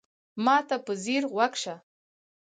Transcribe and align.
ما 0.45 0.57
ته 0.67 0.75
په 0.85 0.93
ځیر 1.03 1.23
غوږ 1.33 1.53
شه! 1.61 1.75